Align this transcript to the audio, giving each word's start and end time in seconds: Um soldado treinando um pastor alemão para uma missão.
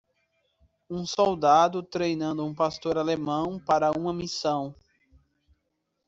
Um 0.89 1.05
soldado 1.05 1.83
treinando 1.83 2.43
um 2.43 2.55
pastor 2.55 2.97
alemão 2.97 3.59
para 3.59 3.91
uma 3.91 4.11
missão. 4.11 4.73